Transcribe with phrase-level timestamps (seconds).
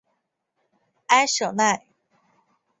[1.09, 1.85] 埃舍奈。